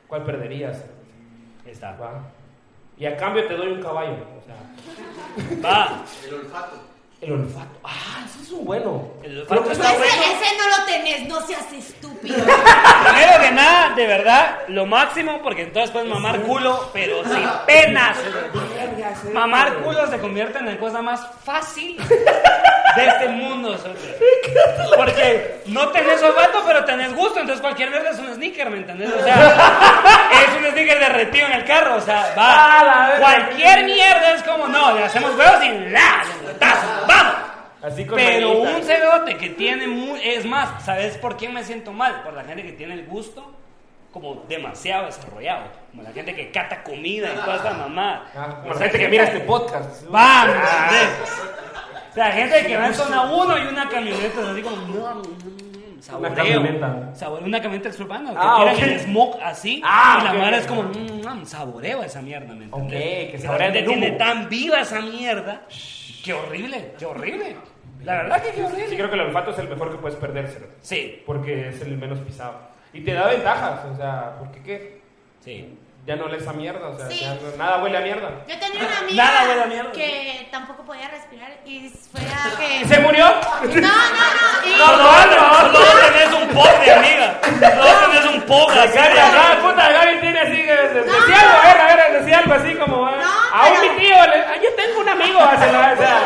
[0.08, 0.84] ¿cuál perderías?
[1.64, 1.92] Está.
[1.92, 2.24] Va.
[2.98, 6.04] Y a cambio te doy un caballo, o sea, Va.
[6.26, 6.89] El olfato.
[7.20, 7.78] El olfato.
[7.84, 9.08] Ah, ese es un bueno.
[9.22, 10.12] El olfato que está Ese, bueno.
[10.14, 12.34] ese no lo tenés, no seas estúpido.
[12.36, 18.16] Primero que nada, de verdad, lo máximo, porque entonces puedes mamar culo, pero sin penas.
[19.32, 23.76] Mamar culo se convierte en la cosa más fácil de este mundo.
[24.96, 29.10] Porque no tenés olfato, pero tenés gusto, entonces cualquier mierda es un sneaker, ¿me entendés?
[29.12, 29.34] O sea,
[30.32, 33.16] es un sneaker derretido en el carro, o sea, va.
[33.18, 36.24] Cualquier mierda es como, no, le hacemos huevos y la.
[37.82, 38.76] Así con Pero manita.
[38.76, 42.22] un cerote que tiene mu- es más, ¿sabes por qué me siento mal?
[42.22, 43.54] Por la gente que tiene el gusto
[44.12, 48.26] como demasiado desarrollado, como la gente que cata comida y toda esa mamá.
[48.36, 50.04] Ah, como la gente que mira este podcast.
[50.08, 50.56] Vamos,
[52.10, 55.14] O sea, gente que va en zona 1 y una camioneta, es así como, no,
[55.14, 55.22] no,
[56.02, 56.34] saboreo.
[56.34, 57.14] camioneta.
[57.14, 58.82] Saboreo, una camioneta suburbana, que Ah, tiran ok.
[58.82, 60.38] el smoke así, Ah, y la ok.
[60.38, 62.72] madre es como, mm, mm, saboreo esa mierda, ¿me entiendes?
[62.72, 65.62] Ok, que Y la gente tiene tan viva esa mierda,
[66.24, 67.56] qué horrible, qué horrible.
[68.04, 68.88] La verdad que qué horrible.
[68.88, 70.66] Sí, creo que el olfato es el mejor que puedes perdérselo.
[70.80, 72.58] Sí, Porque es el menos pisado.
[72.92, 75.00] Y te da ventajas, o sea, porque qué?
[75.44, 75.76] sí.
[76.06, 77.20] Ya no lees a mierda, o sea, Sí.
[77.20, 78.30] ya no- nada huele a mierda.
[78.48, 79.92] Yo tenía una amiga Nada huele a mierda.
[79.92, 82.88] que tampoco podía respirar y fue a que.
[82.88, 83.26] ¿Se murió?
[83.28, 84.66] No, no, no.
[84.66, 87.40] y- Solo, solo tenés un pop de amiga.
[87.44, 88.96] Solo tenés un pop así.
[88.96, 91.12] Gaby, de- ajá, puta, Gaby tiene así que de- No.
[91.20, 93.92] decía algo, a ver, a ver, decía algo así como, ah, No, a un pero-
[93.92, 96.18] mi tío, le- ah, yo tengo un amigo, hace la, o sea,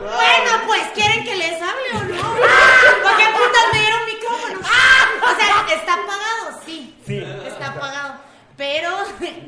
[0.00, 2.22] Bueno, pues, ¿quieren que les hable o no?
[2.34, 4.60] ¿Por qué putas me dieron micrófono?
[4.64, 5.32] ¡Ah!
[5.32, 6.60] O sea, ¿está apagado?
[6.66, 6.96] Sí.
[7.06, 7.24] Sí.
[7.46, 8.14] Está apagado.
[8.56, 8.90] Pero.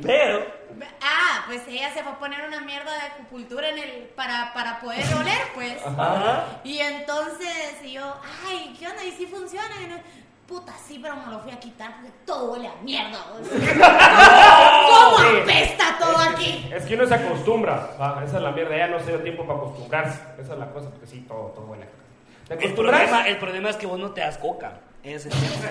[0.03, 0.57] Pero,
[1.01, 3.91] Ah, pues ella se fue a poner una mierda de acupuntura en el.
[4.17, 5.75] para, para poder oler, pues.
[5.87, 6.45] ajá.
[6.65, 8.17] Y entonces y yo,
[8.49, 9.05] ay, ¿qué onda?
[9.05, 9.71] ¿Y si funciona?
[9.83, 10.01] Y no-
[10.49, 13.19] Puta, sí, pero me lo fui a quitar porque todo huele a mierda.
[13.33, 14.87] o sea.
[14.91, 15.37] ¿Cómo Sí.
[15.43, 16.71] apesta todo aquí?
[16.73, 19.47] es que uno se acostumbra, va, esa es la mierda, ya no se dio tiempo
[19.47, 22.61] para acostumbrarse, esa es la cosa, porque sí, todo, todo huele a caca.
[22.61, 24.81] ¿Te El problema, el problema es que vos no te das coca.
[25.03, 25.71] Ese es el tema.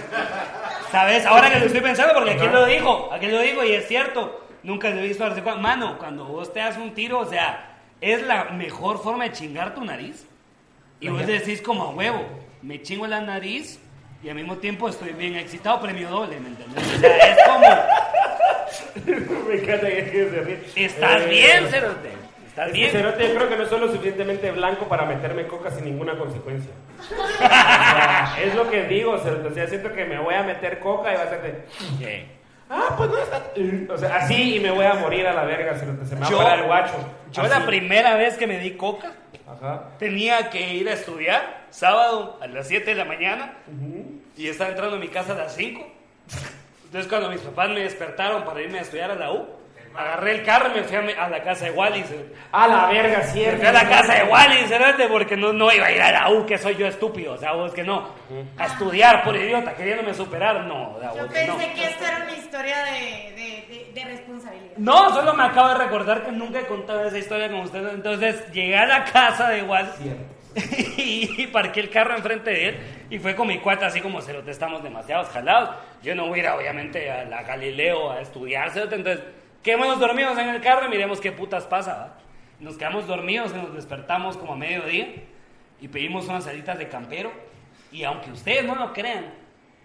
[0.92, 1.26] ¿Sabes?
[1.26, 4.42] Ahora que lo estoy pensando, porque aquí lo dijo, aquí lo dijo y es cierto.
[4.64, 5.26] Nunca lo he visto.
[5.60, 9.74] Mano, cuando vos te das un tiro, o sea, es la mejor forma de chingar
[9.76, 10.26] tu nariz.
[11.00, 12.24] Y vos decís como a huevo,
[12.62, 13.80] me chingo la nariz
[14.24, 16.84] y al mismo tiempo estoy bien excitado, premio doble, ¿me entiendes?
[16.96, 17.68] O sea, es como,
[19.48, 20.86] Me encanta que se ríe.
[20.86, 22.10] estás Eh, bien, cerote.
[22.48, 22.90] Estás bien.
[22.92, 26.72] Cerote, yo creo que no soy lo suficientemente blanco para meterme coca sin ninguna consecuencia.
[27.00, 29.48] O sea, es lo que digo, Cerote.
[29.50, 32.26] O sea, siento que me voy a meter coca y va a ser de.
[32.70, 33.94] Ah, pues no está.
[33.94, 36.06] O sea, así y me voy a morir a la verga, Cerote.
[36.06, 36.94] Se me va Yo- a parar el guacho.
[37.32, 37.52] Yo Así.
[37.60, 39.12] la primera vez que me di coca,
[39.48, 39.90] Ajá.
[40.00, 43.54] tenía que ir a estudiar sábado a las 7 de la mañana
[44.38, 45.86] y estaba entrando a mi casa a las 5.
[46.86, 49.48] Entonces cuando mis papás me despertaron para irme a estudiar a la U,
[49.98, 52.04] agarré el carro y me fui a, la casa de Wally.
[52.04, 53.58] se- A la verga, Me cierto.
[53.60, 56.30] fui a la casa de Wally, cerote, porque no, no iba a ir a la
[56.32, 58.10] U, que soy yo estúpido, o sea, vos que no.
[58.58, 61.58] A estudiar por idiota, queriéndome superar, no, o sea, Yo vos que no.
[61.58, 64.74] pensé que esto era una historia de, de, de, de responsabilidad.
[64.78, 67.94] No, solo me acabo de recordar que nunca he contado esa historia con ustedes.
[67.94, 69.90] Entonces llegué a la casa de Wally.
[70.02, 70.24] Cierto.
[70.98, 72.78] y parqué el carro enfrente de él
[73.10, 75.76] y fue con mi cuata así como cerote, estamos demasiados jalados.
[76.02, 79.24] Yo no voy a ir obviamente a la Galileo a estudiar, cerote, entonces
[79.62, 82.14] quedémonos dormidos en el carro y miremos qué putas pasa.
[82.60, 85.08] Nos quedamos dormidos y nos despertamos como a mediodía
[85.82, 87.32] y pedimos unas alitas de campero
[87.92, 89.34] y aunque ustedes no lo crean,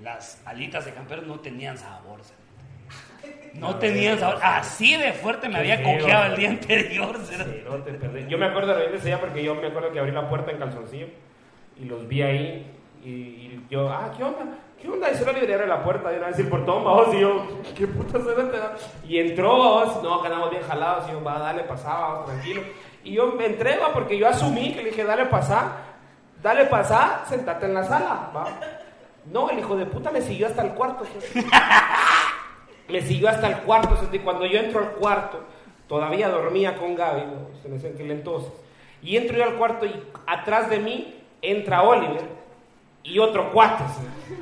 [0.00, 2.22] las alitas de campero no tenían sabor.
[2.22, 2.49] cerote.
[3.54, 4.38] No tenían sabor.
[4.42, 7.18] Así de fuerte me había feo, coqueado el día anterior.
[7.24, 8.26] Sí, no te perdí.
[8.28, 10.59] Yo me acuerdo de ese día porque yo me acuerdo que abrí la puerta en
[10.59, 11.09] calzoncillo
[11.76, 14.44] y los vi ahí y, y yo, ah, ¿qué onda?
[14.80, 15.11] ¿Qué onda?
[15.11, 17.87] Y solo le abre la puerta y una vez el portón, vamos, y yo, ¿qué
[17.87, 18.76] puta suerte da?
[19.06, 22.62] Y entró, vamos, no, que andamos bien jalados, y yo, va, dale, pasá, vamos, tranquilo.
[23.04, 25.72] Y yo me entré, va, porque yo asumí que le dije, dale, pasá,
[26.42, 28.46] dale, pasá, sentate en la sala, va.
[29.30, 31.04] No, el hijo de puta me siguió hasta el cuarto.
[32.90, 33.98] Me siguió hasta el cuarto.
[34.24, 35.44] Cuando yo entro al cuarto,
[35.88, 37.48] todavía dormía con Gaby, ¿no?
[37.64, 38.53] en ese aquel entonces.
[39.03, 42.22] Y entro yo al cuarto y atrás de mí entra Oliver
[43.03, 43.83] y otro cuate.
[43.98, 44.35] ¿sí?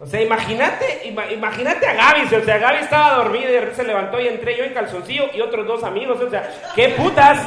[0.00, 2.34] O sea, imagínate, ima- imagínate a Gaby, ¿sí?
[2.36, 5.24] o sea, Gaby estaba dormida y de repente se levantó y entré yo en calzoncillo
[5.34, 7.38] y otros dos amigos, o sea, ¿qué putas?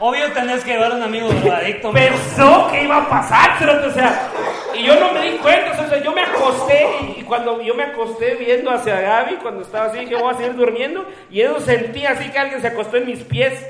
[0.00, 1.92] Obvio tenés que llevar a un amigo drogadicto.
[1.92, 4.28] pensó que iba a pasar, cerote, o sea,
[4.76, 8.70] y yo no me di cuenta, yo me acosté y cuando yo me acosté viendo
[8.70, 12.38] hacia Gaby, cuando estaba así, dije, voy a seguir durmiendo, y eso sentí así que
[12.38, 13.64] alguien se acostó en mis pies,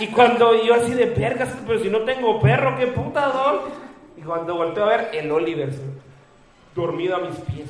[0.00, 3.60] y cuando yo así de vergas, pero si no tengo perro, qué puta, don,
[4.16, 5.70] y cuando volteo a ver, el Oliver,
[6.74, 7.68] dormido a mis pies,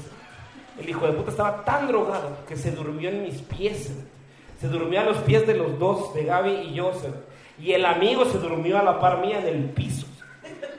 [0.81, 3.93] el hijo de puta estaba tan drogado que se durmió en mis pies,
[4.61, 6.93] se durmió a los pies de los dos, de Gaby y yo,
[7.59, 10.07] y el amigo se durmió a la par mía en el piso.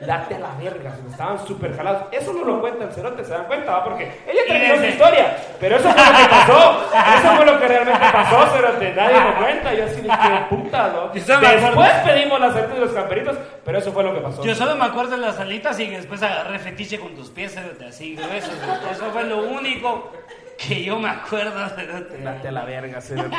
[0.00, 2.04] Date a la verga, se estaban súper jalados.
[2.12, 3.84] Eso no lo cuenta el cerote, se dan cuenta, ¿va?
[3.84, 6.84] Porque ella terminó su historia, pero eso fue lo que pasó.
[7.18, 8.92] Eso fue lo que realmente pasó, cerote.
[8.94, 9.74] Nadie lo cuenta.
[9.74, 11.08] Yo así de que puta, ¿no?
[11.08, 14.42] Después pedimos la suerte de los camperitos, pero eso fue lo que pasó.
[14.44, 17.86] Yo solo me acuerdo de las alitas y después agarré fetiche con tus pies, cerote,
[17.86, 18.52] así gruesos.
[18.90, 20.12] Eso fue lo único
[20.58, 21.68] que yo me acuerdo.
[21.70, 22.18] cerote.
[22.22, 23.36] Date a la verga, cerote.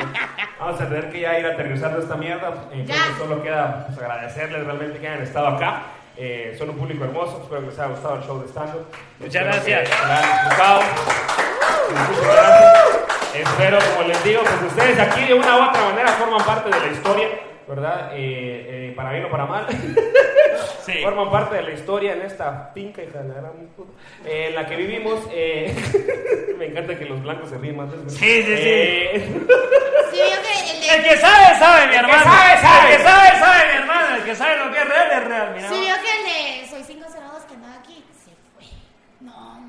[0.59, 2.53] Vamos a tener que ya ir aterrizando esta mierda.
[2.71, 2.93] Eh, Ya.
[2.95, 5.81] que solo queda pues, agradecerles realmente que hayan estado acá.
[6.19, 7.39] Eh, son un público hermoso.
[7.43, 8.73] Espero que les haya gustado el show de stand
[9.19, 9.89] Muchas gracias.
[9.89, 10.57] Muchas
[12.23, 12.77] gracias.
[13.33, 16.79] Espero, como les digo, pues ustedes aquí de una u otra manera forman parte de
[16.79, 17.27] la historia,
[17.67, 18.11] ¿verdad?
[18.13, 19.67] Eh, eh, para bien o para mal.
[20.83, 20.93] Sí.
[21.03, 23.91] Forman parte de la historia en esta finca, hija de la gran puta,
[24.25, 25.19] eh, en la que vivimos.
[25.31, 25.75] eh,
[26.57, 28.09] me encanta que los blancos se ríen más eso.
[28.09, 28.53] Sí, sí, sí.
[28.55, 29.45] Eh,
[30.11, 32.23] Sí, que el de, El que sabe, sabe, mi El que hermano.
[32.23, 32.91] sabe, sabe.
[32.93, 34.15] El que sabe, sabe, mi hermano.
[34.15, 35.53] El que sabe lo que es real, es real.
[35.55, 35.69] Mira.
[35.69, 38.65] sí, vio que el de Soy 502 que andaba aquí se fue.
[39.19, 39.59] No,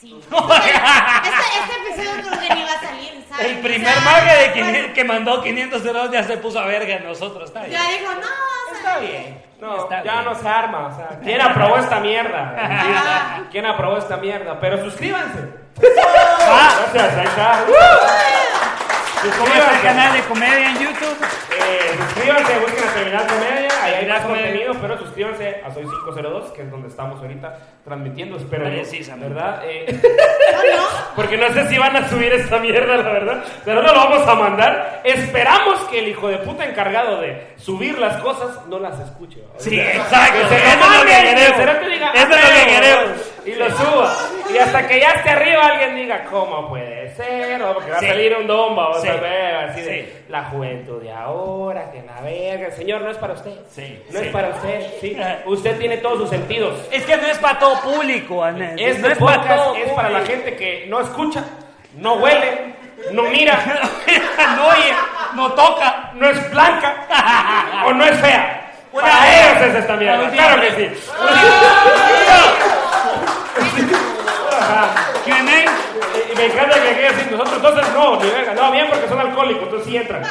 [0.00, 0.18] sí.
[0.24, 3.46] Este, este episodio creo que ni va a salir, ¿sabes?
[3.46, 6.94] El primer mague de bueno, 500 que mandó 500 euros ya se puso a verga
[6.96, 7.44] en nosotros.
[7.48, 7.72] Está bien.
[7.72, 9.42] Ya dijo, no, Está bien.
[9.60, 10.24] No, Está ya bien.
[10.24, 10.86] no se arma.
[10.88, 13.44] O sea, ¿quién aprobó esta mierda?
[13.50, 14.58] ¿Quién aprobó esta mierda?
[14.60, 15.38] Pero suscríbanse.
[15.80, 17.64] Gracias, ahí está.
[17.64, 17.76] ¿Cómo
[19.24, 19.80] está el Suscríbanse.
[19.82, 21.16] canal de comedia en YouTube?
[21.66, 26.52] Eh, suscríbanse, busquen a Terminal Comedia, ahí hay más contenido, pero suscríbanse a Soy 502,
[26.52, 28.82] que es donde estamos ahorita transmitiendo, espero yo.
[29.20, 29.62] ¿verdad?
[29.64, 29.86] Eh,
[31.16, 34.26] porque no sé si van a subir esta mierda, la verdad, pero no lo vamos
[34.28, 35.00] a mandar.
[35.04, 39.40] Esperamos que el hijo de puta encargado de subir las cosas no las escuche.
[39.58, 40.48] Sí, exacto.
[40.48, 40.54] Que
[41.04, 41.86] que queremos.
[41.88, 43.33] diga, Eso es lo "Ah, que huevo", queremos.
[43.46, 44.14] Y lo suba.
[44.52, 47.58] Y hasta que ya esté arriba alguien diga, ¿cómo puede ser?
[47.60, 47.74] ¿no?
[47.74, 48.06] Porque va Sí.
[48.06, 49.08] a salir un don, vamos Sí.
[49.08, 50.12] a ver, así de Sí.
[50.28, 52.70] la juventud de ahora, que la verga.
[52.70, 53.52] Señor, no es para usted.
[53.70, 55.42] Sí, No es para usted.
[55.46, 56.80] Usted tiene todos sus sentidos.
[56.90, 58.78] Es que no es para todo público, Anel.
[58.80, 61.44] Este no es para todo es para la gente que no escucha,
[61.96, 62.74] no huele,
[63.12, 63.58] no mira,
[64.56, 64.94] no oye,
[65.34, 66.10] no toca.
[66.14, 66.94] no es blanca
[67.86, 68.60] o no es fea.
[68.92, 70.30] Una- Para ellos es esta mierda.
[70.30, 71.10] Claro que sí.
[75.24, 75.34] Q&A.
[76.32, 78.16] Y- me encanta que aquí así, nosotros entonces no,
[78.54, 80.22] no, bien porque son alcohólicos, entonces sí entran.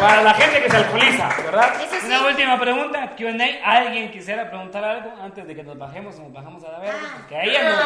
[0.00, 1.74] Para la gente que se alcoholiza, ¿verdad?
[1.78, 2.06] Sí.
[2.06, 3.64] Una última pregunta, Q&A.
[3.70, 6.18] ¿Alguien quisiera preguntar algo antes de que nos bajemos?
[6.18, 6.98] Nos bajamos a la verga.
[7.16, 7.76] Porque ahí ya no,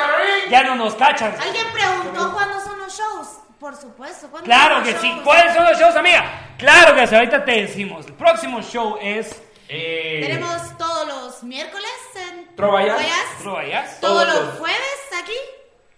[0.50, 1.34] ya no nos cachan.
[1.40, 3.28] Alguien preguntó cuándo son los shows.
[3.60, 4.28] Por supuesto.
[4.30, 5.08] ¿cuándo Claro que los sí.
[5.08, 5.22] shows?
[5.22, 6.24] ¿Cuáles son los shows, amiga?
[6.58, 7.14] Claro que sí.
[7.14, 8.06] Ahorita te decimos.
[8.06, 9.42] El próximo show es...
[9.68, 11.90] Eh, Tenemos todos los miércoles
[12.30, 12.98] en Trovallas.
[13.42, 14.00] ¿Trovallas?
[14.00, 15.32] Todos Todos los jueves aquí.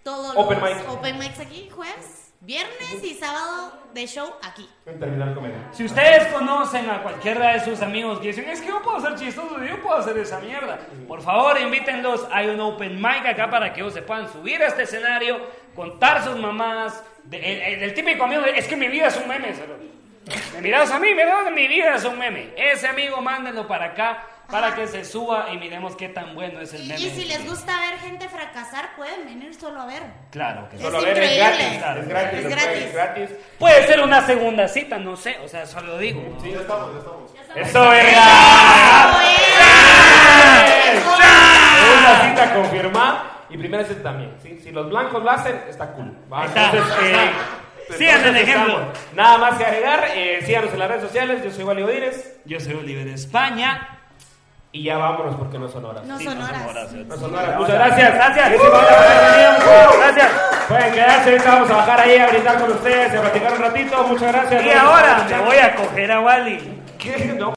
[0.02, 0.88] Todos Open los mic.
[0.88, 4.66] open mics aquí, jueves, viernes y sábado de show aquí.
[4.86, 5.58] En terminar comedia.
[5.72, 9.14] Si ustedes conocen a cualquiera de sus amigos que dicen, es que yo puedo ser
[9.16, 12.26] chistoso, yo puedo hacer esa mierda, por favor invítenlos.
[12.32, 15.38] Hay un open mic acá para que ellos se puedan subir a este escenario,
[15.76, 17.02] contar sus mamás.
[17.24, 19.52] de- el, el- el típico amigo, de, es que mi vida es un meme.
[19.54, 19.90] cerote.
[20.54, 22.52] Me miras a mí, me mi vida es un meme.
[22.56, 26.74] Ese amigo, mándenlo para acá para que se suba y miremos qué tan bueno es
[26.74, 27.00] el Y, meme.
[27.00, 30.02] y si les gusta ver gente fracasar, pueden venir solo a ver.
[30.32, 30.82] Claro que sí.
[30.82, 31.66] Solo Es a ver, es gratis.
[31.66, 32.38] Es gratis.
[32.40, 32.70] Es gratis.
[32.70, 33.30] pueden- gratis.
[33.58, 36.20] Puede ser una segunda cita, no sé, o sea, solo digo.
[36.20, 36.44] ¿no?
[36.44, 37.30] Ya estamos, ya estamos.
[37.54, 38.16] Eso es.
[41.80, 44.34] Segunda cita confirmada y primera cita también.
[44.42, 44.58] ¿sí?
[44.62, 46.12] Si los blancos lo hacen, está cool.
[46.32, 46.44] ¿va?
[46.46, 47.30] Entonces, eh,
[47.98, 48.72] Sigan el ejemplo.
[48.74, 48.98] estamos.
[49.14, 50.04] Nada más que agregar.
[50.14, 51.42] eh, síganos en las redes sociales.
[51.44, 52.36] Yo soy Wally Odines.
[52.44, 53.96] Yo soy Oliver España.
[54.72, 56.04] Y ya vámonos porque no son horas.
[56.04, 56.68] No Sí, son no son horas.
[56.70, 56.92] horas.
[56.92, 57.56] No son horas.
[57.56, 58.14] Muchas gracias.
[58.14, 58.52] Gracias.
[59.98, 60.28] Gracias.
[60.68, 61.30] Pueden quedarse.
[61.32, 64.04] Ahorita vamos a bajar ahí a brindar con ustedes, a platicar un ratito.
[64.04, 64.64] Muchas gracias.
[64.66, 66.80] Y ahora me voy a coger a Wally.
[66.98, 67.34] ¿Qué?
[67.36, 67.48] No.